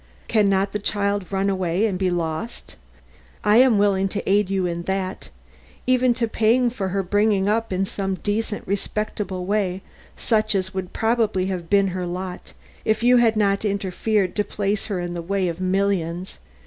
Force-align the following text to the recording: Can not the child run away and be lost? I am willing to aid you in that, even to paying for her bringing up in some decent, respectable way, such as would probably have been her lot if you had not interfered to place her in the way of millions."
Can 0.27 0.49
not 0.49 0.71
the 0.73 0.79
child 0.79 1.31
run 1.31 1.47
away 1.47 1.85
and 1.85 1.99
be 1.99 2.09
lost? 2.09 2.75
I 3.43 3.57
am 3.57 3.77
willing 3.77 4.09
to 4.09 4.27
aid 4.27 4.49
you 4.49 4.65
in 4.65 4.81
that, 4.89 5.29
even 5.85 6.15
to 6.15 6.27
paying 6.27 6.71
for 6.71 6.87
her 6.87 7.03
bringing 7.03 7.47
up 7.47 7.71
in 7.71 7.85
some 7.85 8.15
decent, 8.15 8.65
respectable 8.67 9.45
way, 9.45 9.83
such 10.17 10.55
as 10.55 10.73
would 10.73 10.91
probably 10.91 11.45
have 11.53 11.69
been 11.69 11.89
her 11.89 12.07
lot 12.07 12.53
if 12.83 13.03
you 13.03 13.17
had 13.17 13.35
not 13.35 13.63
interfered 13.63 14.35
to 14.37 14.43
place 14.43 14.87
her 14.87 14.99
in 14.99 15.13
the 15.13 15.21
way 15.21 15.47
of 15.47 15.61
millions." 15.61 16.39